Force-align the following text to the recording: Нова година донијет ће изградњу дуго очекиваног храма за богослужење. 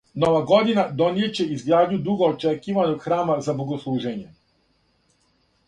Нова 0.21 0.37
година 0.51 0.85
донијет 1.01 1.35
ће 1.39 1.45
изградњу 1.57 1.99
дуго 2.09 2.29
очекиваног 2.37 3.05
храма 3.05 3.37
за 3.49 3.57
богослужење. 3.63 4.27